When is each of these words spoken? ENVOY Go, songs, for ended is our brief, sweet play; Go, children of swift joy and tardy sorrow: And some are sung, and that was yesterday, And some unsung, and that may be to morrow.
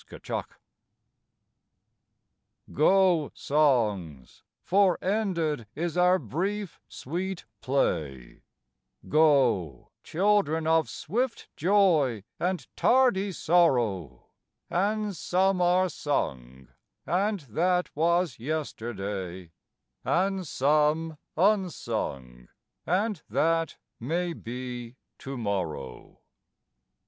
ENVOY 0.09 0.43
Go, 2.73 3.29
songs, 3.35 4.41
for 4.63 4.97
ended 4.99 5.67
is 5.75 5.95
our 5.95 6.17
brief, 6.17 6.79
sweet 6.89 7.45
play; 7.61 8.41
Go, 9.07 9.91
children 10.01 10.65
of 10.65 10.89
swift 10.89 11.49
joy 11.55 12.23
and 12.39 12.65
tardy 12.75 13.31
sorrow: 13.31 14.25
And 14.71 15.15
some 15.15 15.61
are 15.61 15.87
sung, 15.87 16.69
and 17.05 17.41
that 17.41 17.95
was 17.95 18.39
yesterday, 18.39 19.51
And 20.03 20.47
some 20.47 21.17
unsung, 21.37 22.47
and 22.87 23.21
that 23.29 23.77
may 23.99 24.33
be 24.33 24.95
to 25.19 25.37
morrow. 25.37 26.21